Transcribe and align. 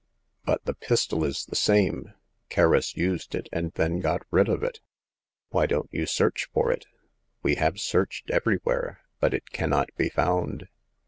But 0.45 0.65
the 0.65 0.73
pistol 0.73 1.23
is 1.23 1.45
the 1.45 1.55
same; 1.55 2.15
Kerris 2.49 2.97
used 2.97 3.35
it, 3.35 3.47
and 3.51 3.71
then 3.73 3.99
got 3.99 4.23
rid 4.31 4.49
of 4.49 4.63
it." 4.63 4.79
Why 5.49 5.67
don't 5.67 5.89
you 5.93 6.07
search 6.07 6.49
for 6.51 6.71
it 6.71 6.87
?"'* 7.23 7.43
We 7.43 7.53
have 7.61 7.79
searched 7.79 8.31
everywhere, 8.31 9.01
but 9.19 9.35
it 9.35 9.51
cannot 9.51 9.89
be 9.97 10.09
found." 10.09 10.69